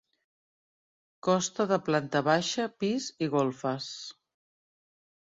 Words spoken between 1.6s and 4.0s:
de planta baixa, pis i golfes.